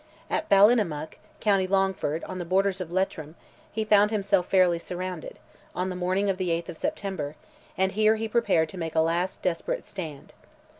At 0.31 0.49
Ballinamuck, 0.49 1.19
county 1.41 1.67
Longford, 1.67 2.23
on 2.23 2.39
the 2.39 2.43
borders 2.43 2.81
of 2.81 2.91
Leitrim, 2.91 3.35
he 3.71 3.85
found 3.85 4.09
himself 4.09 4.47
fairly 4.47 4.79
surrounded, 4.79 5.37
on 5.75 5.91
the 5.91 5.95
morning 5.95 6.27
of 6.27 6.37
the 6.37 6.49
8th 6.49 6.69
of 6.69 6.77
September; 6.79 7.35
and 7.77 7.91
here 7.91 8.15
he 8.15 8.27
prepared 8.27 8.69
to 8.69 8.79
make 8.79 8.95
a 8.95 8.99
last 9.01 9.43
desperate 9.43 9.85
stand. 9.85 10.33